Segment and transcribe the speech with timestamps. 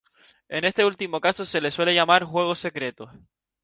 [0.49, 3.11] En este último caso se les suele llamar "juegos secretos".